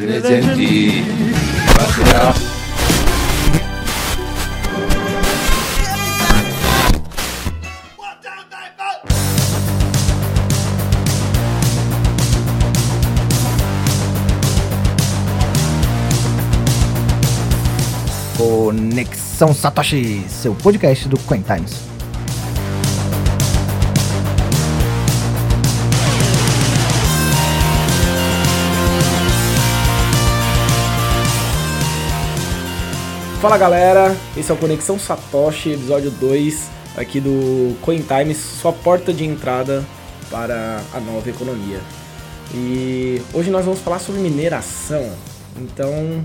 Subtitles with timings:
[0.00, 1.04] presenti.
[1.74, 2.34] Passerà.
[18.36, 21.95] Conexão Satoshi, seu podcast do Coin Times.
[33.46, 39.12] Fala galera, esse é o Conexão Satoshi, episódio 2 aqui do Coin Times, sua porta
[39.12, 39.84] de entrada
[40.28, 41.78] para a nova economia.
[42.52, 45.08] E hoje nós vamos falar sobre mineração.
[45.60, 46.24] Então,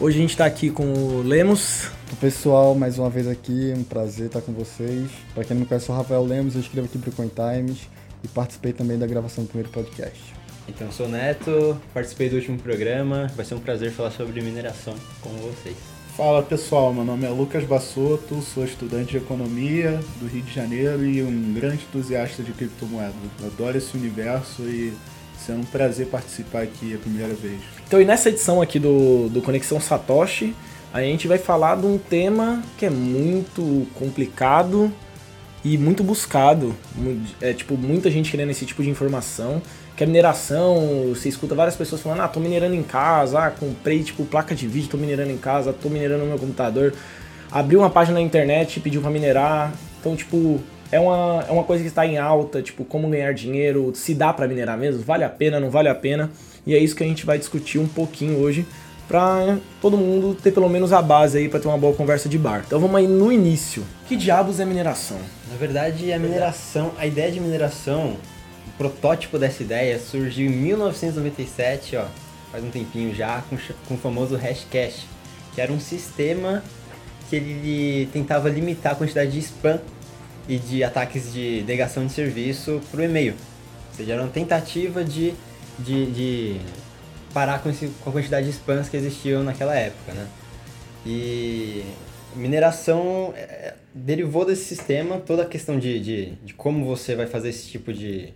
[0.00, 1.86] hoje a gente está aqui com o Lemos.
[2.12, 5.08] O pessoal, mais uma vez aqui, um prazer estar com vocês.
[5.36, 7.12] Para quem não me conhece, eu sou o Rafael Lemos, eu escrevo aqui para o
[7.12, 7.88] Coin Times
[8.24, 10.34] e participei também da gravação do primeiro podcast.
[10.68, 15.30] Então, sou Neto, participei do último programa, vai ser um prazer falar sobre mineração com
[15.30, 15.93] vocês.
[16.16, 21.04] Fala pessoal, meu nome é Lucas Bassotto, sou estudante de economia do Rio de Janeiro
[21.04, 23.16] e um grande entusiasta de criptomoedas.
[23.44, 24.92] Adoro esse universo e
[25.36, 27.60] sendo um prazer participar aqui a primeira vez.
[27.84, 30.54] Então, e nessa edição aqui do, do Conexão Satoshi,
[30.92, 34.92] a gente vai falar de um tema que é muito complicado
[35.64, 36.76] e muito buscado.
[37.40, 39.60] É tipo, muita gente querendo esse tipo de informação.
[39.96, 44.02] Que é mineração, você escuta várias pessoas falando, ah, tô minerando em casa, ah, comprei
[44.02, 46.92] tipo placa de vídeo, tô minerando em casa, tô minerando no meu computador.
[47.50, 49.72] Abriu uma página na internet pediu para minerar.
[50.00, 53.92] Então, tipo, é uma, é uma coisa que está em alta, tipo, como ganhar dinheiro,
[53.94, 56.30] se dá para minerar mesmo, vale a pena, não vale a pena.
[56.66, 58.66] E é isso que a gente vai discutir um pouquinho hoje
[59.06, 62.38] para todo mundo ter pelo menos a base aí para ter uma boa conversa de
[62.38, 62.64] bar.
[62.66, 63.84] Então vamos aí no início.
[64.08, 65.18] Que diabos é mineração?
[65.50, 68.16] Na verdade, a mineração, a ideia de mineração,
[68.76, 72.06] protótipo dessa ideia surgiu em 1997, ó,
[72.50, 73.56] faz um tempinho já, com,
[73.88, 75.06] com o famoso Hashcash,
[75.54, 76.62] que era um sistema
[77.28, 79.80] que ele tentava limitar a quantidade de spam
[80.48, 83.32] e de ataques de negação de serviço para o e-mail.
[83.90, 85.32] Ou seja, era uma tentativa de,
[85.78, 86.60] de, de
[87.32, 90.26] parar com, esse, com a quantidade de spams que existiam naquela época, né?
[91.06, 91.84] E
[92.34, 97.50] mineração é, derivou desse sistema, toda a questão de, de, de, como você vai fazer
[97.50, 98.32] esse tipo de,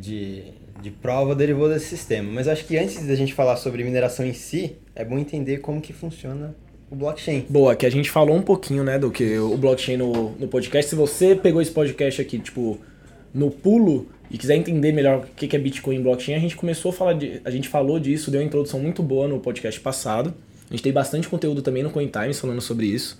[0.00, 0.44] de,
[0.80, 2.30] de prova derivou desse sistema.
[2.30, 5.80] Mas acho que antes da gente falar sobre mineração em si, é bom entender como
[5.80, 6.54] que funciona
[6.90, 7.44] o blockchain.
[7.48, 10.88] Boa, que a gente falou um pouquinho, né, do que o blockchain no, no podcast.
[10.90, 12.78] Se você pegou esse podcast aqui, tipo,
[13.34, 16.90] no pulo, e quiser entender melhor o que é Bitcoin e blockchain, a gente começou
[16.90, 20.34] a falar de, a gente falou disso, deu uma introdução muito boa no podcast passado.
[20.68, 23.18] A gente tem bastante conteúdo também no CoinTimes falando sobre isso.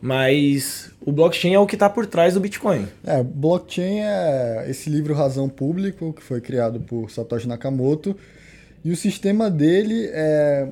[0.00, 2.86] Mas o blockchain é o que está por trás do Bitcoin.
[3.04, 8.16] É, blockchain é esse livro Razão Público que foi criado por Satoshi Nakamoto
[8.82, 10.68] e o sistema dele é,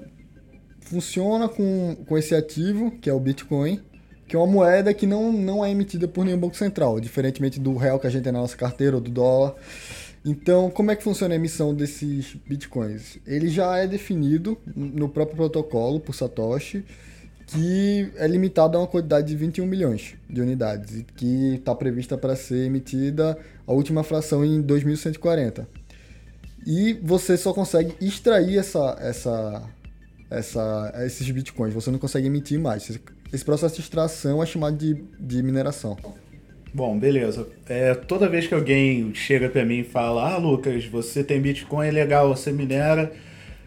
[0.80, 3.80] funciona com, com esse ativo que é o Bitcoin
[4.28, 7.74] que é uma moeda que não, não é emitida por nenhum banco central, diferentemente do
[7.74, 9.54] real que a gente tem na nossa carteira ou do dólar.
[10.22, 13.18] Então, como é que funciona a emissão desses bitcoins?
[13.26, 16.84] Ele já é definido no próprio protocolo por Satoshi,
[17.48, 22.16] que é limitado a uma quantidade de 21 milhões de unidades e que está prevista
[22.16, 25.66] para ser emitida a última fração em 2140.
[26.66, 29.62] E você só consegue extrair essa, essa,
[30.30, 32.90] essa, esses bitcoins, você não consegue emitir mais.
[33.32, 35.96] Esse processo de extração é chamado de, de mineração.
[36.74, 37.48] Bom, beleza.
[37.66, 41.88] É, toda vez que alguém chega para mim e fala, ah, Lucas, você tem Bitcoin,
[41.88, 43.10] é legal, você minera,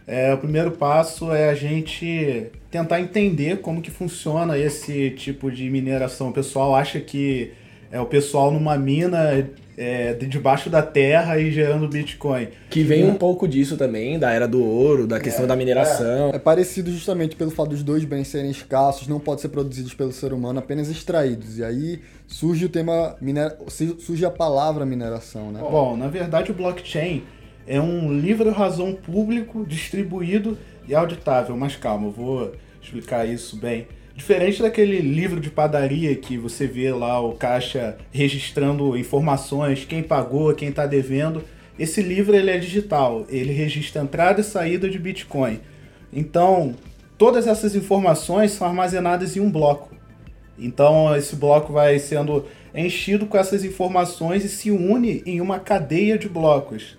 [0.08, 5.70] é, o primeiro passo é a gente tentar entender como que funciona esse tipo de
[5.70, 6.30] mineração.
[6.30, 7.52] O pessoal acha que
[7.92, 12.48] é o pessoal numa mina é, de debaixo da terra e gerando Bitcoin.
[12.70, 16.32] Que vem um pouco disso também, da era do ouro, da questão é, da mineração.
[16.32, 19.94] É, é, parecido justamente pelo fato dos dois bens serem escassos, não podem ser produzidos
[19.94, 21.58] pelo ser humano, apenas extraídos.
[21.58, 23.58] E aí surge o tema, minera...
[24.00, 25.60] surge a palavra mineração, né?
[25.60, 27.24] Bom, na verdade o blockchain
[27.68, 30.58] é um livro-razão público distribuído
[30.88, 31.56] e auditável.
[31.56, 32.52] Mas calma, eu vou
[32.82, 33.88] explicar isso bem.
[34.16, 40.54] Diferente daquele livro de padaria que você vê lá o caixa registrando informações, quem pagou,
[40.54, 41.44] quem está devendo,
[41.80, 45.60] esse livro ele é digital, ele registra entrada e saída de Bitcoin.
[46.12, 46.76] Então,
[47.18, 49.90] todas essas informações são armazenadas em um bloco.
[50.60, 52.46] Então, esse bloco vai sendo
[52.76, 56.98] enchido com essas informações e se une em uma cadeia de blocos.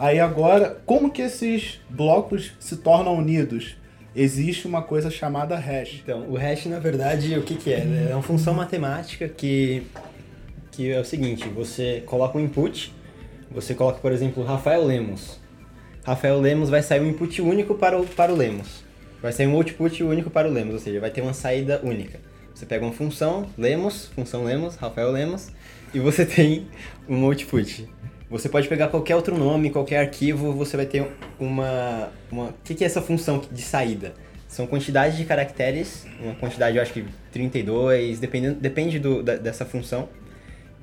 [0.00, 3.76] Aí agora, como que esses blocos se tornam unidos?
[4.14, 6.00] existe uma coisa chamada hash.
[6.02, 8.08] Então, o hash, na verdade, o que, que é?
[8.10, 9.86] É uma função matemática que,
[10.72, 12.92] que é o seguinte, você coloca um input,
[13.50, 15.38] você coloca, por exemplo, Rafael Lemos.
[16.04, 18.82] Rafael Lemos vai sair um input único para o, para o Lemos.
[19.22, 22.18] Vai sair um output único para o Lemos, ou seja, vai ter uma saída única.
[22.54, 25.48] Você pega uma função, Lemos, função Lemos, Rafael Lemos,
[25.92, 26.66] e você tem
[27.08, 27.86] um output.
[28.30, 31.04] Você pode pegar qualquer outro nome, qualquer arquivo, você vai ter
[31.38, 32.08] uma...
[32.30, 32.44] uma...
[32.50, 34.14] O que, que é essa função de saída?
[34.46, 39.64] São quantidades de caracteres, uma quantidade eu acho que 32, dependendo, depende do, da, dessa
[39.64, 40.08] função.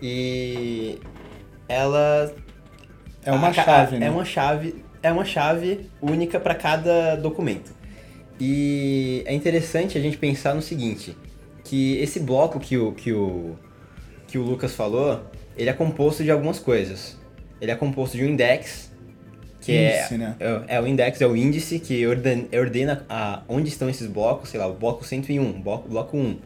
[0.01, 0.99] E
[1.67, 2.33] ela
[3.23, 4.05] É uma a- chave, a- né?
[4.07, 7.71] É uma chave, é uma chave única para cada documento.
[8.39, 11.17] E é interessante a gente pensar no seguinte,
[11.63, 13.55] que esse bloco que o, que o,
[14.27, 15.21] que o Lucas falou,
[15.57, 17.17] ele é composto de algumas coisas.
[17.61, 18.91] Ele é composto de um index,
[19.61, 20.35] que Índice, é, né?
[20.39, 24.49] é, é o index, é o índice que ordena, ordena a, onde estão esses blocos,
[24.49, 26.37] sei lá, o bloco 101, bloco, bloco 1.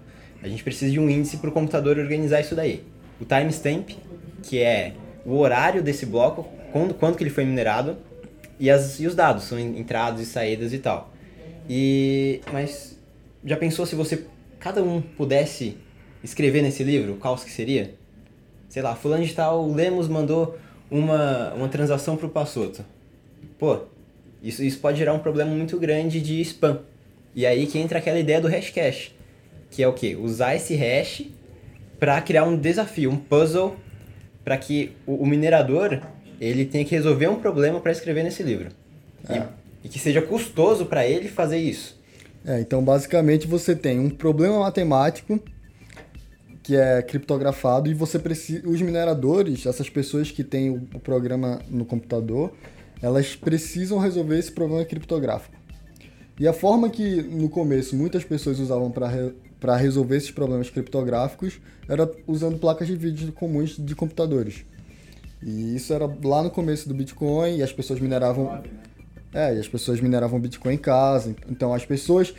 [0.43, 2.83] A gente precisa de um índice para o computador organizar isso daí.
[3.19, 3.89] O timestamp,
[4.41, 4.93] que é
[5.25, 7.97] o horário desse bloco, quando, quando que ele foi minerado,
[8.59, 11.13] e, as, e os dados, são en- entradas e saídas e tal.
[11.69, 12.97] E, mas
[13.45, 14.25] já pensou se você,
[14.59, 15.77] cada um pudesse
[16.23, 17.93] escrever nesse livro, qual que seria?
[18.69, 20.57] Sei lá, fulano de tal, o Lemos mandou
[20.91, 22.83] uma, uma transação pro Passoto.
[23.57, 23.79] Pô,
[24.43, 26.79] isso, isso pode gerar um problema muito grande de spam.
[27.33, 29.11] E aí que entra aquela ideia do hashcash,
[29.69, 30.15] que é o quê?
[30.15, 31.23] Usar esse hash
[31.97, 33.75] para criar um desafio, um puzzle,
[34.43, 36.01] para que o, o minerador
[36.41, 38.69] ele tenha que resolver um problema para escrever nesse livro.
[39.29, 39.47] E- É.
[39.83, 41.99] E, que seja custoso para ele fazer isso.
[42.45, 45.39] É, então basicamente você tem um problema matemático
[46.63, 51.85] que é criptografado e você precisa, os mineradores, essas pessoas que têm o, programa no
[51.85, 52.53] computador,
[53.01, 55.55] elas precisam resolver esse problema criptográfico.
[56.39, 59.33] E a forma que no começo muitas pessoas usavam para re,
[59.79, 64.63] resolver esses problemas criptográficos era usando placas de vídeo comuns de computadores.
[65.43, 68.61] E isso era lá no começo do Bitcoin e as pessoas mineravam
[69.33, 71.35] é, e as pessoas mineravam Bitcoin em casa.
[71.49, 72.33] Então as pessoas.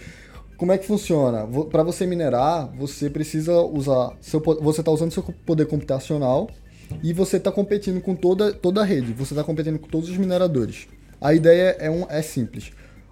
[0.62, 1.44] Como é que funciona?
[1.72, 4.16] Para você minerar, você precisa usar.
[4.20, 6.48] Seu, você está usando seu poder computacional
[7.02, 9.12] e você está competindo com toda, toda a rede.
[9.12, 10.86] Você está competindo com todos os mineradores.
[11.20, 12.70] A ideia é, um, é simples.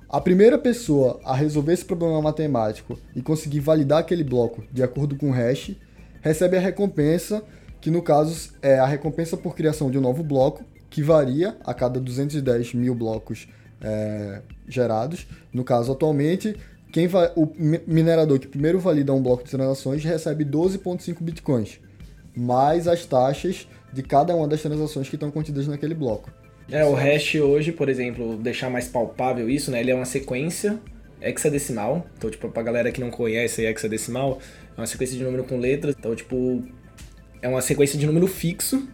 [0.09, 5.17] A primeira pessoa a resolver esse problema matemático e conseguir validar aquele bloco de acordo
[5.17, 5.73] com o hash
[6.21, 7.43] recebe a recompensa,
[7.81, 11.75] que no caso é a recompensa por criação de um novo bloco, que varia a
[11.75, 13.49] cada 210 mil blocos
[13.81, 15.27] é, gerados.
[15.53, 16.55] No caso, atualmente,
[16.93, 21.81] quem vai, o mi- minerador que primeiro valida um bloco de transações recebe 12,5 bitcoins,
[22.37, 26.31] mais as taxas de cada uma das transações que estão contidas naquele bloco.
[26.71, 29.81] É, o hash hoje, por exemplo, deixar mais palpável isso, né?
[29.81, 30.79] Ele é uma sequência
[31.21, 32.07] hexadecimal.
[32.17, 34.39] Então, tipo, pra galera que não conhece hexadecimal,
[34.77, 35.97] é uma sequência de número com letras.
[35.99, 36.63] Então, tipo,
[37.43, 38.89] é uma sequência de número fixo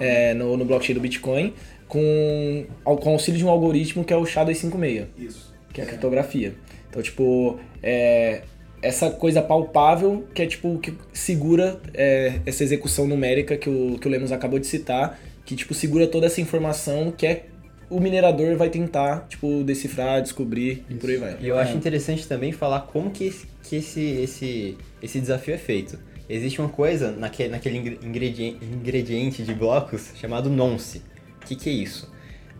[0.00, 1.54] é, no, no blockchain do Bitcoin
[1.86, 5.54] com, com auxílio de um algoritmo que é o SHA-256 Isso.
[5.72, 6.54] que é a criptografia.
[6.92, 8.42] Então, tipo, é,
[8.82, 14.06] essa coisa palpável que é, tipo, que segura é, essa execução numérica que o, que
[14.06, 17.46] o Lemos acabou de citar, que, tipo, segura toda essa informação que é
[17.88, 21.36] o minerador vai tentar, tipo, decifrar, descobrir e por aí vai.
[21.40, 25.58] E eu acho interessante também falar como que, esse- que esse, esse, esse desafio é
[25.58, 25.98] feito.
[26.28, 30.98] Existe uma coisa naquele, naquele ingre- ingrediente, ingrediente de blocos chamado nonce.
[31.42, 32.10] O que, que é isso?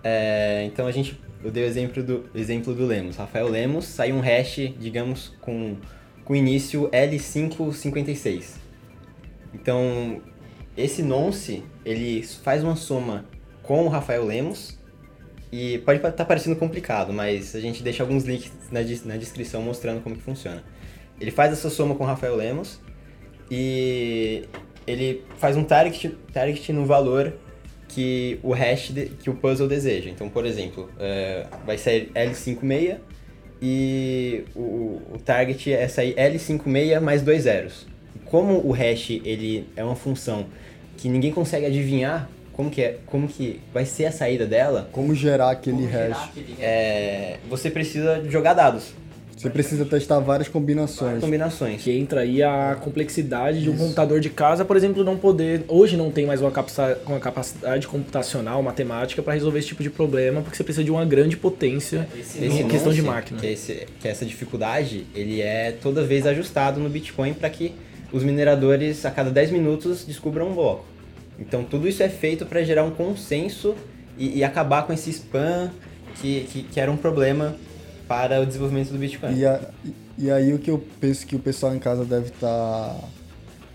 [0.05, 3.17] É, então a gente, eu dei o exemplo do, exemplo do Lemos.
[3.17, 5.77] Rafael Lemos saiu um hash, digamos, com,
[6.25, 8.57] com início L556.
[9.55, 10.23] Então,
[10.77, 13.25] esse nonce, ele faz uma soma
[13.63, 14.79] com o Rafael Lemos
[15.53, 20.03] e pode estar parecendo complicado, mas a gente deixa alguns links na, na descrição mostrando
[20.03, 20.65] como que funciona.
[21.21, 22.81] Ele faz essa soma com o Rafael Lemos
[23.51, 24.49] e
[24.87, 27.35] ele faz um target, target no valor
[27.95, 30.09] que o hash de- que o puzzle deseja.
[30.11, 32.97] Então, por exemplo, é, vai sair L56
[33.61, 37.87] e o, o target é sair L56 mais dois zeros.
[38.17, 40.47] E Como o hash ele é uma função
[40.97, 45.15] que ninguém consegue adivinhar como que, é, como que vai ser a saída dela, Como
[45.15, 46.31] gerar aquele hash?
[46.61, 48.93] é, você precisa jogar dados,
[49.43, 51.21] Você precisa testar várias combinações.
[51.21, 51.83] combinações.
[51.83, 55.65] Que entra aí a complexidade de um computador de casa, por exemplo, não poder.
[55.67, 59.91] Hoje não tem mais uma, capaci- uma capacidade computacional, matemática, para resolver esse tipo de
[59.91, 62.07] problema, porque você precisa de uma grande potência
[62.47, 63.41] em questão de máquina.
[63.41, 67.73] Que, é esse- que essa dificuldade, ele é toda vez ajustado no Bitcoin para que
[68.13, 70.85] os mineradores, a cada 10 minutos, descubram um bloco.
[71.37, 73.75] Então, tudo isso é feito para gerar um consenso
[74.17, 75.69] e, e acabar com esse spam
[76.21, 77.57] que, que, que era um problema
[78.13, 79.35] para o desenvolvimento do Bitcoin.
[79.39, 79.59] E, a-
[80.19, 82.95] e- aí o que eu penso que o pessoal em casa deve estar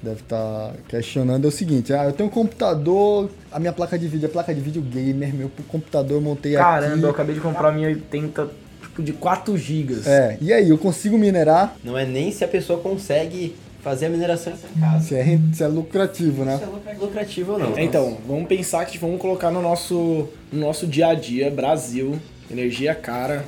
[0.03, 4.07] deve estar questionando é o seguinte: ah, eu tenho um computador, a minha placa de
[4.07, 7.01] vídeo é placa de vídeo gamer, meu computador eu montei Caramba, aqui.
[7.03, 8.47] eu acabei de comprar a minha 80,
[8.83, 10.01] tipo, de 4 GB.
[10.05, 14.09] É, e aí, eu consigo minerar Não é nem se a pessoa consegue fazer a
[14.09, 15.03] mineração em casa.
[15.03, 16.57] se é, se é lucrativo, né?
[16.57, 17.79] Se é lucra- lucrativo ou não.
[17.79, 22.19] Então, vamos pensar que tipo, vamos colocar no nosso, no nosso dia a dia, Brasil,
[22.51, 23.43] energia cara,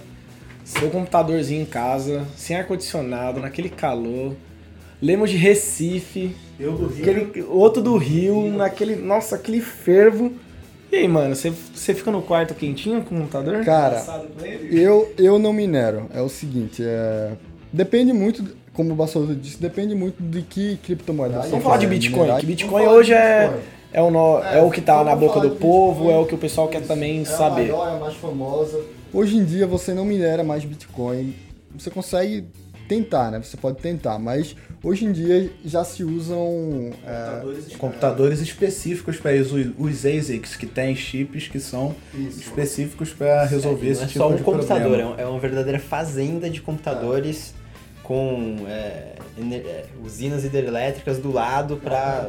[0.70, 4.34] seu computadorzinho em casa, sem ar-condicionado, naquele calor.
[5.02, 7.02] Lemos de Recife, Eu do Rio.
[7.02, 8.96] aquele, outro do Rio, naquele.
[8.96, 10.34] Nossa, aquele fervo.
[10.92, 13.64] E aí, mano, você, você fica no quarto quentinho com o computador?
[13.64, 14.04] Cara,
[14.72, 16.08] eu, eu não minero.
[16.14, 17.32] É o seguinte, é...
[17.72, 21.42] depende muito, como o Bassoso disse, depende muito de que criptomoeda.
[21.44, 22.40] você Vamos falar de Bitcoin, minerar.
[22.40, 23.64] que Bitcoin Vamos hoje é, Bitcoin.
[23.94, 26.16] é, o no- é o que tá na boca do povo, Bitcoin.
[26.16, 27.72] é o que o pessoal quer também É a saber.
[27.72, 28.82] maior, é a mais famosa.
[29.14, 31.34] Hoje em dia você não minera mais Bitcoin.
[31.78, 32.46] Você consegue
[32.88, 33.40] tentar, né?
[33.44, 36.92] Você pode tentar, mas hoje em dia já se usam.
[37.06, 41.96] é, Computadores, computadores específicos para isso, os ASICs, que tem chips que são
[42.30, 45.12] específicos para resolver não esse é tipo só um de computador, problema.
[45.12, 47.54] é um- é uma verdadeira fazenda de computadores
[48.10, 52.28] com é, ener- é, usinas hidrelétricas do lado para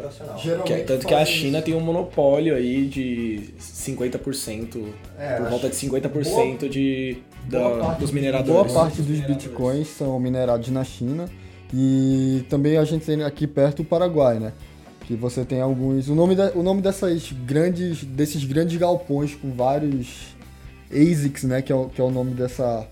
[0.66, 5.70] Que é- tanto que a China tem um monopólio aí de 50%, É, por volta
[5.70, 7.16] de 50% de,
[7.48, 8.72] da- dos Boa mineradores.
[8.74, 11.24] parte dos bitcoins são minerados na China
[11.72, 14.52] e também a gente tem aqui perto o Paraguai, né?
[15.06, 16.10] Que você tem alguns.
[16.10, 20.36] O nome, da- o nome dessas grandes, desses grandes galpões com vários
[20.92, 21.62] ASICs, né?
[21.62, 22.86] Que é o, que é o nome dessa,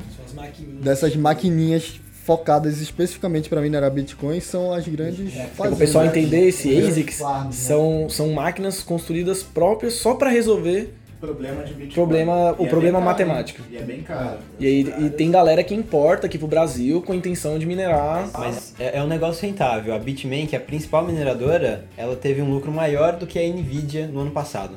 [0.83, 5.33] dessas maquininhas focadas especificamente para minerar bitcoins são as grandes.
[5.33, 5.79] Para o fazendas.
[5.79, 7.53] pessoal entender, esse ASICs farms, né?
[7.53, 11.95] são, são máquinas construídas próprias só para resolver Problema de Bitcoin.
[11.95, 13.61] Problema- o E é problema caro, matemático.
[13.73, 14.39] E é bem caro.
[14.61, 18.29] E aí e tem galera que importa aqui pro Brasil com a intenção de minerar.
[18.33, 19.93] Mas é, é um negócio rentável.
[19.95, 23.43] A Bitmain, que é a principal mineradora, ela teve um lucro maior do que a
[23.43, 24.75] Nvidia no ano passado.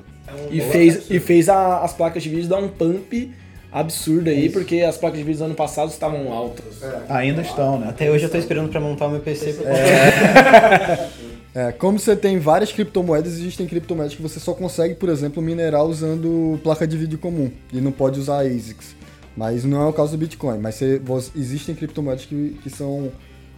[0.49, 3.31] E fez, e fez a- as placas de vídeo dar um pump
[3.71, 6.65] absurdo aí, porque as placas de vídeo do ano passado estavam altas.
[7.09, 7.87] Ainda estão, né?
[7.89, 9.53] Até hoje eu tô esperando para montar o meu PC.
[9.53, 9.71] pra-
[11.53, 15.83] É, como você tem várias criptomoedas, existem criptomoedas que você só consegue, por exemplo, minerar
[15.83, 18.95] usando placa de vídeo comum e não pode usar ASICs.
[19.35, 20.59] Mas não é o caso do Bitcoin.
[20.59, 23.11] Mas você- você- existem criptomoedas que, que são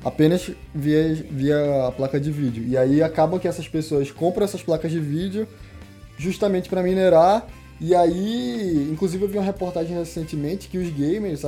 [0.03, 2.63] apenas via, via a placa de vídeo.
[2.67, 5.47] E aí acaba que essas pessoas compram essas placas de vídeo
[6.17, 7.45] justamente para minerar.
[7.81, 11.41] E aí, inclusive eu vi uma reportagem recentemente que os gamers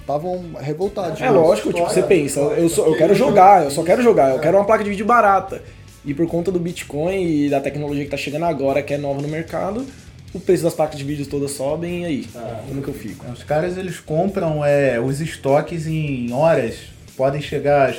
[0.00, 1.20] estavam revoltados.
[1.20, 2.08] É lógico, tipo, você história.
[2.22, 4.90] pensa, eu, sou- eu quero jogar, eu só quero jogar, eu quero uma placa de
[4.90, 5.62] vídeo barata.
[6.04, 9.20] E por conta do Bitcoin e da tecnologia que tá chegando agora, que é nova
[9.20, 9.84] no mercado,
[10.32, 12.28] o preço das placas de vídeo todas sobem, e aí?
[12.68, 13.26] Como que eu fico?
[13.30, 16.76] Os caras eles compram é, os estoques em horas,
[17.16, 17.92] podem chegar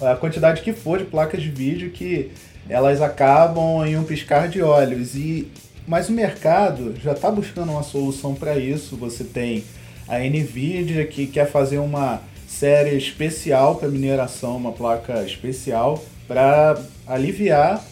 [0.00, 2.30] a quantidade que for de placas de vídeo que
[2.68, 5.14] elas acabam em um piscar de olhos.
[5.16, 5.48] E
[5.86, 8.96] mas o mercado já está buscando uma solução para isso.
[8.96, 9.64] Você tem
[10.08, 17.84] a Nvidia que quer fazer uma série especial para mineração, uma placa especial para aliviar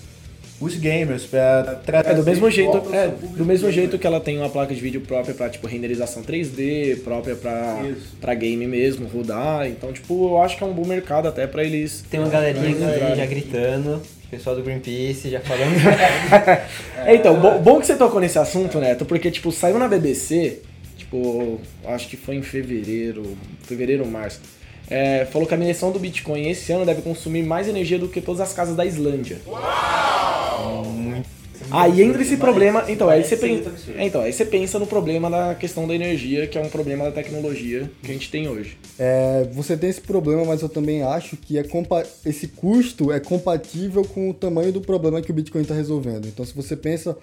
[0.62, 3.73] os gamers, para trazer É do mesmo jeito, é, do mesmo gamer.
[3.73, 7.81] jeito que ela tem uma placa de vídeo própria pra, tipo, renderização 3D, própria pra,
[7.90, 8.16] Isso.
[8.21, 9.66] pra game mesmo, rodar.
[9.66, 12.04] Então, tipo, eu acho que é um bom mercado até pra eles.
[12.11, 14.00] Tem uma galerinha aí já gritando,
[14.31, 15.73] pessoal do Greenpeace já falando.
[17.04, 20.61] É, então, bo- bom que você tocou nesse assunto, Neto, porque, tipo, saiu na BBC,
[20.97, 24.40] tipo, acho que foi em fevereiro, fevereiro ou março,
[24.88, 28.21] é, falou que a mineração do Bitcoin esse ano deve consumir mais energia do que
[28.21, 29.38] todas as casas da Islândia.
[31.71, 35.31] Aí entra esse problema, então aí você pensa, é, então, aí você pensa no problema
[35.31, 38.76] da questão da energia, que é um problema da tecnologia que a gente tem hoje.
[38.99, 43.21] É, você tem esse problema, mas eu também acho que é compa- esse custo é
[43.21, 46.26] compatível com o tamanho do problema que o Bitcoin está resolvendo.
[46.26, 47.16] Então, se você pensa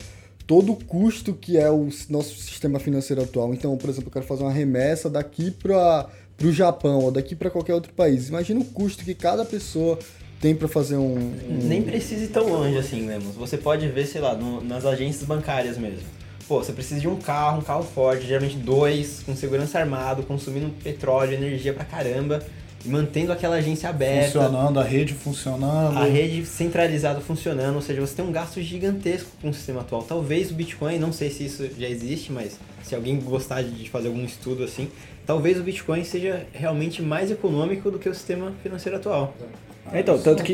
[0.48, 4.26] todo o custo que é o nosso sistema financeiro atual, então, por exemplo, eu quero
[4.26, 6.08] fazer uma remessa daqui para
[6.44, 8.30] o Japão ou daqui para qualquer outro país.
[8.30, 10.00] Imagina o custo que cada pessoa
[10.40, 13.36] tem para fazer um, um- Nem precisa ir tão longe assim, Lemos.
[13.36, 16.00] Você pode ver, sei lá, no- nas agências bancárias mesmo.
[16.48, 20.70] Pô, você precisa de um carro, um carro forte, geralmente dois, com segurança armado, consumindo
[20.84, 22.42] petróleo, energia pra caramba,
[22.84, 24.26] e mantendo aquela agência aberta.
[24.32, 25.98] funcionando, a rede funcionando.
[25.98, 30.02] A rede centralizada funcionando, ou seja, você tem um gasto gigantesco com o sistema atual.
[30.02, 34.08] Talvez o Bitcoin, não sei se isso já existe, mas se alguém gostar de fazer
[34.08, 34.88] algum estudo assim,
[35.28, 39.36] talvez o Bitcoin seja realmente mais econômico do que o sistema financeiro atual.
[39.40, 40.54] É, então, tanto que,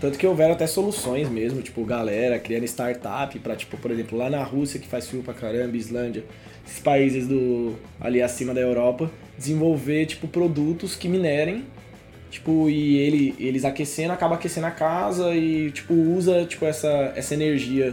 [0.00, 4.28] tanto que houveram até soluções mesmo, tipo, galera criando startup pra, tipo, por exemplo, lá
[4.28, 6.24] na Rússia, que faz frio pra caramba, Islândia,
[6.66, 11.64] esses países do ali acima da Europa, desenvolver, tipo, produtos que minerem
[12.32, 17.34] Tipo, e ele, eles aquecendo, acaba aquecendo a casa e, tipo, usa, tipo, essa, essa
[17.34, 17.92] energia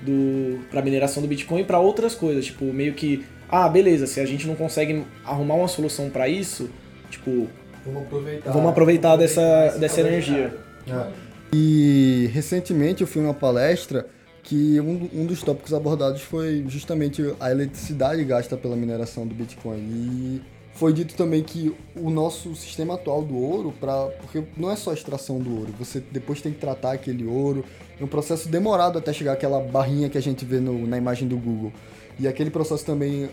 [0.00, 2.46] do, pra mineração do Bitcoin para outras coisas.
[2.46, 6.68] Tipo, meio que, ah, beleza, se a gente não consegue arrumar uma solução para isso,
[7.10, 7.46] tipo,
[7.86, 8.50] Vamos aproveitar.
[8.50, 10.54] vamos aproveitar dessa, dessa energia.
[10.88, 11.06] É.
[11.52, 14.06] E recentemente eu fui numa palestra
[14.42, 19.78] que um, um dos tópicos abordados foi justamente a eletricidade gasta pela mineração do Bitcoin.
[19.78, 20.42] E
[20.74, 24.90] foi dito também que o nosso sistema atual do ouro, pra, porque não é só
[24.90, 27.64] a extração do ouro, você depois tem que tratar aquele ouro,
[27.98, 31.26] é um processo demorado até chegar aquela barrinha que a gente vê no, na imagem
[31.26, 31.72] do Google.
[32.18, 33.28] E aquele processo também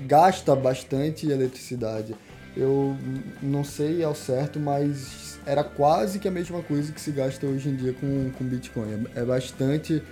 [0.00, 2.14] gasta bastante eletricidade.
[2.56, 2.96] Eu
[3.42, 7.68] não sei ao certo, mas era quase que a mesma coisa que se gasta hoje
[7.68, 9.06] em dia com, com Bitcoin.
[9.14, 10.02] É, é bastante.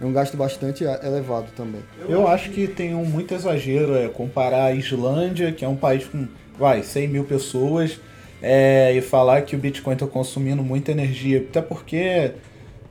[0.00, 1.80] É um gasto bastante elevado também.
[2.08, 6.04] Eu acho que tem um muito exagero é, comparar a Islândia, que é um país
[6.04, 7.98] com, vai, 100 mil pessoas,
[8.40, 11.38] é, e falar que o Bitcoin está consumindo muita energia.
[11.38, 12.30] Até porque,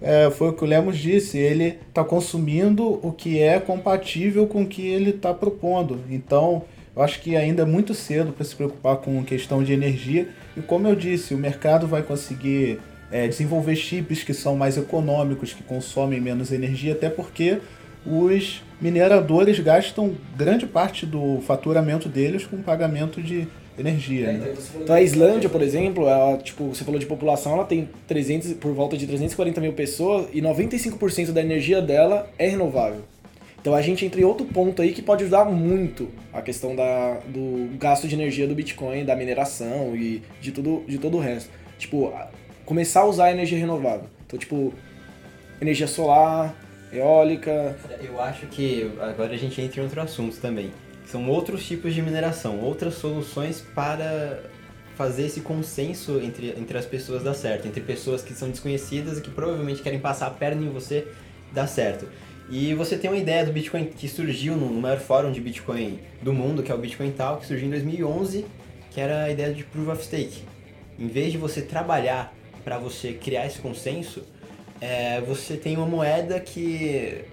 [0.01, 4.63] é, foi o que o Lemos disse, ele está consumindo o que é compatível com
[4.63, 6.01] o que ele está propondo.
[6.09, 6.65] Então,
[6.97, 10.29] eu acho que ainda é muito cedo para se preocupar com questão de energia.
[10.57, 12.79] E como eu disse, o mercado vai conseguir
[13.11, 17.59] é, desenvolver chips que são mais econômicos, que consomem menos energia, até porque
[18.03, 24.31] os mineradores gastam grande parte do faturamento deles com pagamento de energia.
[24.31, 24.53] né?
[24.81, 28.73] Então a Islândia, por exemplo, ela, tipo, você falou de população, ela tem 300, por
[28.73, 33.01] volta de 340 mil pessoas e 95% da energia dela é renovável.
[33.67, 37.19] Então a gente entra em outro ponto aí que pode ajudar muito a questão da,
[37.27, 41.49] do gasto de energia do Bitcoin, da mineração e de tudo, de todo o resto.
[41.77, 42.13] Tipo,
[42.63, 44.05] começar a usar energia renovável.
[44.25, 44.73] Então, tipo,
[45.59, 46.55] energia solar,
[46.93, 47.75] eólica.
[48.01, 50.71] Eu acho que agora a gente entra em outro assunto também.
[51.05, 54.43] São outros tipos de mineração, outras soluções para
[54.95, 59.21] fazer esse consenso entre, entre as pessoas dar certo, entre pessoas que são desconhecidas e
[59.21, 61.05] que provavelmente querem passar a perna em você
[61.51, 62.07] dar certo.
[62.49, 66.33] E você tem uma ideia do Bitcoin que surgiu no, maior fórum de Bitcoin do
[66.33, 68.45] mundo, que é o Bitcoin Tal, que surgiu em 2011,
[68.91, 70.43] que era a ideia de Proof of Stake.
[70.97, 72.33] Em vez de você trabalhar
[72.63, 74.23] para você criar esse consenso,
[74.79, 77.25] é, você tem uma moeda que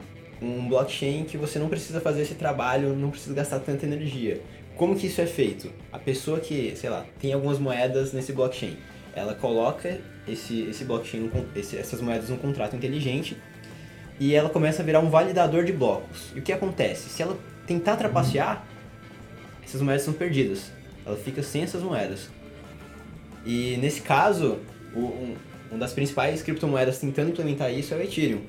[0.43, 4.41] um blockchain que você não precisa fazer esse trabalho, não precisa gastar tanta energia.
[4.77, 5.71] Como que isso é feito?
[5.93, 8.77] A pessoa que, sei lá, tem algumas moedas nesse blockchain,
[9.15, 13.37] ela coloca esse, esse blockchain, esse- essas moedas num contrato inteligente
[14.21, 16.31] e ela começa a virar um validador de blocos.
[16.35, 17.09] E o que acontece?
[17.09, 18.65] Se ela tentar trapacear,
[19.65, 20.71] essas moedas são perdidas.
[21.05, 22.29] Ela fica sem essas moedas.
[23.45, 24.59] E nesse caso,
[24.95, 25.35] o- um,
[25.71, 28.41] uma das principais criptomoedas tentando implementar isso é o Ethereum.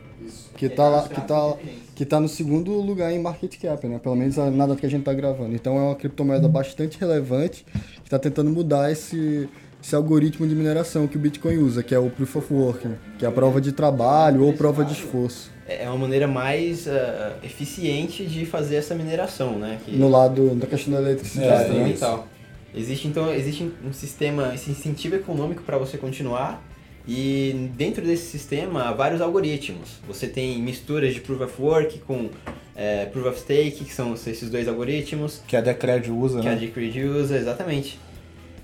[0.55, 1.57] Que tá, lá, que, tá,
[1.95, 3.99] que tá no segundo lugar em market cap, né?
[3.99, 5.53] Pelo menos na data que a gente tá gravando.
[5.53, 7.65] Então é uma criptomoeda bastante relevante
[8.03, 9.49] que tá tentando mudar esse,
[9.83, 12.97] esse algoritmo de mineração que o Bitcoin usa, que é o Proof of Work, né?
[13.19, 15.51] que é a prova de trabalho ou prova de esforço.
[15.67, 19.79] É é uma maneira mais ah, eficiente de fazer essa mineração, né?
[19.85, 21.73] Que No lado da questão da É, eletricidade.
[21.73, 21.89] né?
[21.89, 21.99] isso.
[21.99, 22.27] tal.
[22.73, 26.61] Existe então existe um sistema, esse incentivo econômico para você continuar
[27.07, 29.99] e dentro desse sistema há vários algoritmos.
[30.07, 32.29] Você tem misturas de proof of work com
[32.75, 36.51] eh, proof of stake, que são esses dois algoritmos, Que a Decred usa, que a
[36.51, 36.57] né?
[36.57, 37.97] Decred usa, exatamente.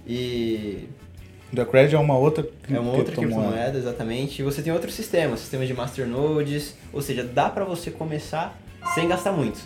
[0.05, 0.89] E
[1.51, 3.41] Decred é uma outra é uma outra criptomoeda.
[3.41, 4.41] criptomoeda, exatamente.
[4.41, 8.57] E você tem outros sistemas, sistemas de masternodes, ou seja, dá para você começar
[8.93, 9.59] sem gastar muito.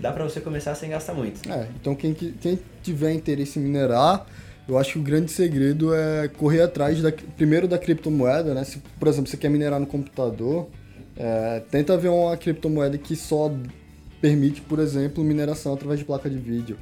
[0.00, 1.46] Dá para você começar sem gastar muito.
[1.50, 4.26] É, então quem, que- quem tiver interesse em minerar,
[4.68, 8.64] eu acho que o grande segredo é correr atrás da, primeiro da criptomoeda, né?
[8.64, 10.68] Se, por exemplo, você quer minerar no computador,
[11.16, 13.52] é, tenta ver uma criptomoeda que só
[14.20, 16.78] permite, por exemplo, mineração através de placa de vídeo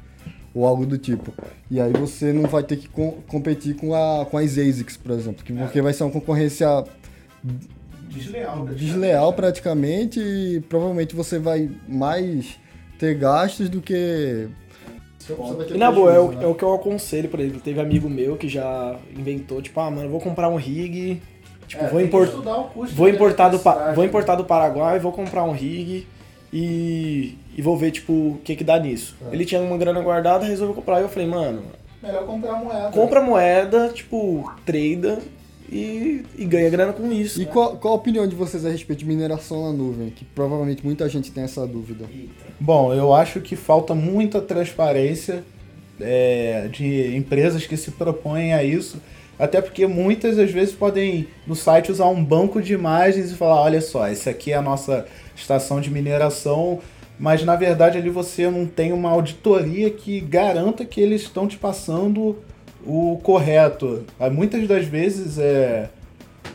[0.57, 1.33] ou algo do tipo.
[1.69, 5.11] E aí você não vai ter que com- competir com, a, com as ASICs, por
[5.11, 6.67] exemplo, que, porque vai ser uma concorrência
[8.09, 8.63] Desleal.
[8.65, 8.73] né?
[8.73, 12.57] desleal praticamente e provavelmente você vai mais
[12.97, 14.47] ter gastos do que.
[15.73, 18.37] E na boa, é o, é o que eu aconselho, por exemplo, teve amigo meu
[18.37, 21.21] que já inventou, tipo, ah, mano, eu vou comprar um rig,
[21.67, 24.05] tipo, É, vou, tem que impor- estudar o custo vou, importar do, vou né?
[24.05, 26.07] importar do Paraguai, vou comprar um rig
[26.53, 29.17] e, e vou ver, tipo, o que que dá nisso.
[29.29, 29.33] É.
[29.33, 31.63] Ele tinha uma grana guardada, resolveu comprar, e eu falei, mano,
[32.01, 32.89] Melhor comprar moeda.
[32.91, 35.19] compra moeda, tipo, trada
[35.69, 37.41] e, e ganha grana com isso.
[37.41, 40.11] E qual, qual a opinião de vocês a respeito de mineração na nuvem?
[40.11, 42.05] Que provavelmente muita gente tem essa dúvida.
[42.59, 45.43] Bom, eu acho que falta muita transparência
[45.99, 49.01] é, de empresas que se propõem a isso.
[49.39, 53.61] Até porque muitas às vezes podem no site usar um banco de imagens e falar,
[53.61, 56.79] olha só, esse aqui é a nossa estação de mineração,
[57.19, 61.57] mas na verdade ali você não tem uma auditoria que garanta que eles estão te
[61.57, 62.37] passando
[62.85, 64.03] o correto.
[64.31, 65.89] Muitas das vezes é,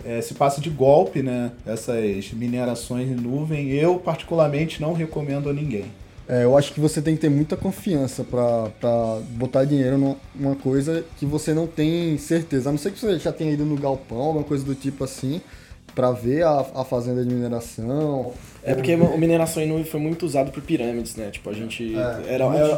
[0.04, 1.52] é, se passa de golpe, né?
[1.66, 3.70] Essas minerações em nuvem.
[3.70, 5.84] Eu, particularmente, não recomendo a ninguém.
[6.28, 10.54] É, eu acho que você tem que ter muita confiança pra botar dinheiro numa- numa
[10.54, 12.68] coisa que você não tem certeza.
[12.70, 15.40] A não ser que você já tenha ido no galpão, alguma coisa do tipo assim,
[15.94, 18.32] pra ver a, a fazenda de mineração.
[18.64, 21.30] É porque o mineração em nuvem foi muito usado por pirâmides, né?
[21.30, 21.94] Tipo, a gente.
[22.28, 22.76] era, era-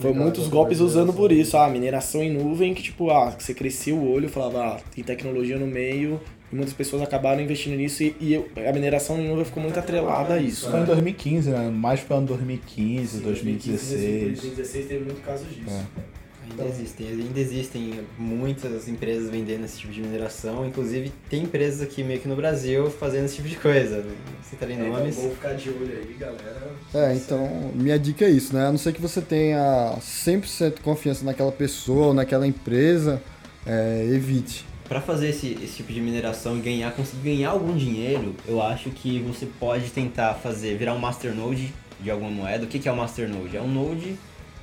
[0.00, 1.56] foi muitos golpes usando por isso.
[1.56, 5.58] Ah, mineração em nuvem, que tipo, ah, você crescia o olho, falava, ah, tem tecnologia
[5.58, 6.20] no meio,
[6.52, 8.36] e muitas pessoas acabaram investindo nisso, e, e
[8.68, 10.70] a mineração em nuvem ficou muito atrelada a isso.
[10.70, 11.70] Foi em 2015, né?
[11.70, 14.22] Mais para ano 2015, 2016.
[14.40, 15.70] 2016 teve muito caso disso.
[15.70, 16.23] É.
[16.50, 22.04] Ainda existem, ainda existem muitas empresas vendendo esse tipo de mineração, inclusive tem empresas aqui
[22.04, 23.98] meio que no Brasil fazendo esse tipo de coisa.
[23.98, 24.14] Não
[24.48, 25.16] citarei então nomes.
[25.16, 26.70] ficar de olho aí, galera.
[26.94, 28.66] É, então, minha dica é isso, né?
[28.66, 33.22] A não ser que você tenha 100% confiança naquela pessoa ou naquela empresa,
[33.66, 34.64] é, evite.
[34.88, 38.90] Para fazer esse, esse tipo de mineração e ganhar, conseguir ganhar algum dinheiro, eu acho
[38.90, 42.64] que você pode tentar fazer, virar um masternode de alguma moeda.
[42.64, 43.56] O que, que é o masternode?
[43.56, 44.16] É um node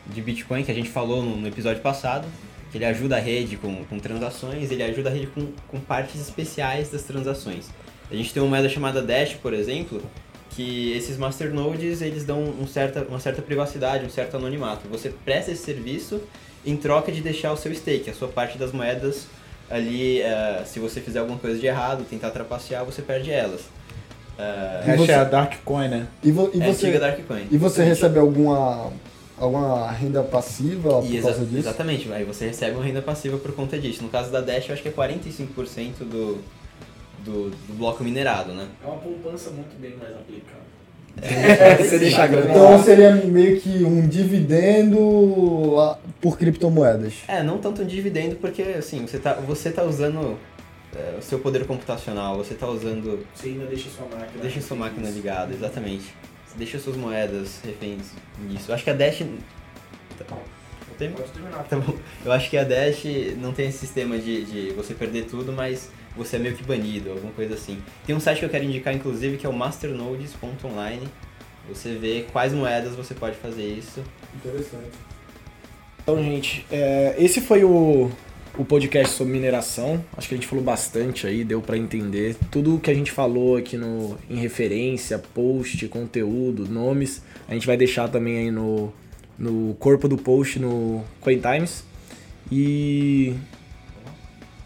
[0.07, 2.27] de Bitcoin que a gente falou no, no episódio passado,
[2.71, 6.19] que ele ajuda a rede com, com transações, ele ajuda a rede com, com partes
[6.21, 7.65] especiais das transações.
[8.09, 10.01] A gente tem uma moeda chamada Dash, por exemplo,
[10.51, 14.87] que esses masternodes eles dão um certa, uma certa privacidade, um certo anonimato.
[14.89, 16.21] Você presta esse serviço
[16.65, 19.27] em troca de deixar o seu stake, a sua parte das moedas
[19.69, 23.61] ali, eh, se você fizer alguma coisa de errado, tentar trapacear, você perde elas.
[24.37, 26.07] E Essa você- é a Darkcoin, né?
[26.23, 27.47] E, vo- e é você, Darkcoin.
[27.51, 28.91] e você recebe alguma,
[29.41, 31.57] alguma renda passiva por E exa- causa disso?
[31.59, 34.03] Exatamente, aí você recebe uma renda passiva por conta disso.
[34.03, 36.37] No caso da Dash, eu acho que é 45% do,
[37.25, 38.67] do, do bloco minerado, né?
[38.83, 40.71] É uma poupança muito bem mais aplicada.
[41.83, 44.97] Você deixa a grana Então seria meio que um dividendo
[46.21, 47.15] por criptomoedas.
[47.27, 50.37] É, não tanto um dividendo, porque assim, você tá, você tá usando
[50.95, 53.25] é, o seu poder computacional, você tá usando.
[53.35, 54.41] Você ainda deixa sua máquina.
[54.41, 56.13] Deixa sua máquina ligada, exatamente.
[56.51, 58.69] Você deixa suas moedas reféns nisso.
[58.69, 59.23] Eu acho que a Dash.
[60.17, 60.35] Tá.
[60.35, 61.15] O tempo?
[61.15, 61.63] Pode terminar.
[61.63, 61.97] Tá bom.
[62.25, 63.05] Eu acho que a Dash
[63.37, 67.11] não tem esse sistema de, de você perder tudo, mas você é meio que banido,
[67.11, 67.81] alguma coisa assim.
[68.05, 71.07] Tem um site que eu quero indicar, inclusive, que é o masternodes.online.
[71.69, 74.03] Você vê quais moedas você pode fazer isso.
[74.35, 74.91] Interessante.
[76.03, 78.11] Então, gente, é, esse foi o,
[78.57, 80.03] o podcast sobre mineração.
[80.15, 82.35] Acho que a gente falou bastante aí, deu pra entender.
[82.49, 87.77] Tudo que a gente falou aqui no, em referência, post, conteúdo, nomes, a gente vai
[87.77, 88.91] deixar também aí no,
[89.37, 91.83] no corpo do post no Coin Times.
[92.51, 93.35] E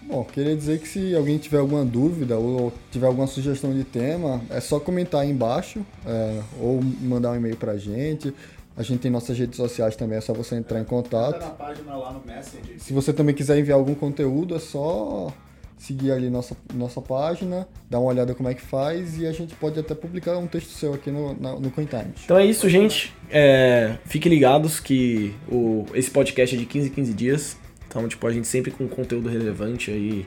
[0.07, 4.39] Bom, queria dizer que se alguém tiver alguma dúvida ou tiver alguma sugestão de tema,
[4.51, 8.31] é só comentar aí embaixo é, ou mandar um e-mail pra gente.
[8.77, 11.39] A gente tem nossas redes sociais também, é só você entrar em Tá contato.
[11.39, 12.75] na página lá no Messenger.
[12.77, 15.33] Se você também quiser enviar algum conteúdo, é só
[15.77, 19.53] seguir ali nossa, nossa página, dar uma olhada como é que faz e a gente
[19.55, 22.23] pode até publicar um texto seu aqui no, na- no CoinTimes.
[22.25, 23.13] Então é isso, gente.
[23.29, 27.57] É, fiquem ligados que o, esse podcast é de 15 em 15 dias.
[27.87, 30.25] Então, tipo, a gente sempre com conteúdo relevante aí,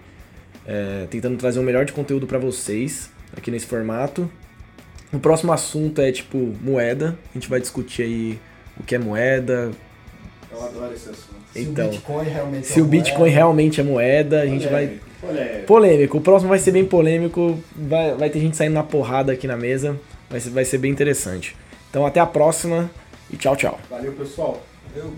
[0.67, 4.31] é, tentando trazer o melhor de conteúdo pra vocês aqui nesse formato.
[5.13, 7.19] O próximo assunto é, tipo, moeda.
[7.31, 8.41] A gente vai discutir aí
[8.79, 9.71] o que é moeda.
[10.51, 11.39] Eu adoro esse assunto.
[11.57, 14.99] Então, Bitcoin realmente se o Bitcoin realmente é moeda, a gente vai...
[15.21, 15.67] Polêmico.
[15.67, 16.19] Polêmico.
[16.19, 17.59] O próximo vai ser bem polêmico.
[17.75, 19.99] Vai, vai ter gente saindo na porrada aqui na mesa.
[20.31, 21.57] Vai ser, vai ser bem interessante.
[21.91, 22.91] Então, até a próxima
[23.31, 23.81] e tchau, tchau.
[23.91, 24.63] Valeu, pessoal.
[24.95, 25.13] Valeu.